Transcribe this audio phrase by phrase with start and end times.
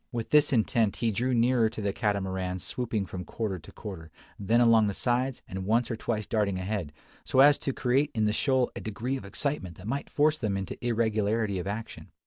[0.11, 4.59] With this intent he drew nearer to the Catamaran swooping from quarter to quarter, then
[4.59, 6.91] along the sides, and once or twice darting ahead,
[7.23, 10.57] so as to create in the shoal a degree of excitement that might force them
[10.57, 12.09] into irregularity of action.